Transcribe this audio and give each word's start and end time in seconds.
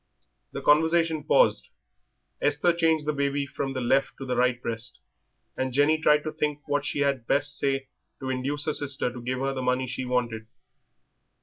The 0.51 0.63
conversation 0.63 1.23
paused. 1.23 1.67
Esther 2.41 2.73
changed 2.73 3.05
the 3.05 3.13
baby 3.13 3.45
from 3.45 3.73
the 3.73 3.81
left 3.81 4.17
to 4.17 4.25
the 4.25 4.35
right 4.35 4.59
breast, 4.59 4.97
and 5.55 5.71
Jenny 5.73 5.99
tried 6.01 6.23
to 6.23 6.31
think 6.31 6.61
what 6.67 6.85
she 6.85 7.01
had 7.01 7.27
best 7.27 7.55
say 7.59 7.87
to 8.19 8.31
induce 8.31 8.65
her 8.65 8.73
sister 8.73 9.13
to 9.13 9.21
give 9.21 9.37
her 9.41 9.53
the 9.53 9.61
money 9.61 9.85
she 9.85 10.05
wanted. 10.05 10.47